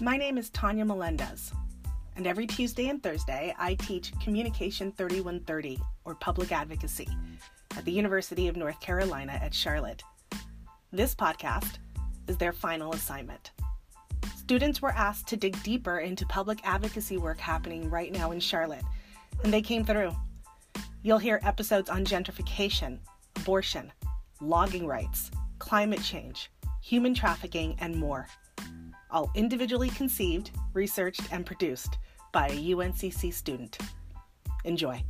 My 0.00 0.18
name 0.18 0.36
is 0.36 0.50
Tanya 0.50 0.84
Melendez, 0.84 1.52
and 2.16 2.26
every 2.26 2.46
Tuesday 2.46 2.88
and 2.88 3.02
Thursday 3.02 3.54
I 3.58 3.76
teach 3.76 4.12
Communication 4.20 4.92
3130 4.92 5.80
or 6.04 6.14
Public 6.14 6.52
Advocacy 6.52 7.08
at 7.78 7.86
the 7.86 7.92
University 7.92 8.46
of 8.46 8.58
North 8.58 8.78
Carolina 8.78 9.32
at 9.32 9.54
Charlotte. 9.54 10.02
This 10.92 11.14
podcast 11.14 11.78
is 12.28 12.36
their 12.36 12.52
final 12.52 12.92
assignment. 12.92 13.52
Students 14.36 14.82
were 14.82 14.92
asked 14.92 15.28
to 15.28 15.36
dig 15.38 15.60
deeper 15.62 16.00
into 16.00 16.26
public 16.26 16.58
advocacy 16.62 17.16
work 17.16 17.38
happening 17.38 17.88
right 17.88 18.12
now 18.12 18.32
in 18.32 18.40
Charlotte, 18.40 18.84
and 19.44 19.52
they 19.52 19.62
came 19.62 19.82
through. 19.82 20.14
You'll 21.04 21.16
hear 21.16 21.40
episodes 21.42 21.88
on 21.88 22.04
gentrification, 22.04 22.98
abortion, 23.36 23.90
logging 24.42 24.86
rights, 24.86 25.30
climate 25.58 26.02
change, 26.02 26.50
human 26.82 27.14
trafficking, 27.14 27.76
and 27.78 27.96
more. 27.96 28.28
All 29.16 29.30
individually 29.34 29.88
conceived, 29.88 30.50
researched, 30.74 31.22
and 31.32 31.46
produced 31.46 31.96
by 32.34 32.48
a 32.48 32.50
UNCC 32.74 33.32
student. 33.32 33.78
Enjoy. 34.66 35.02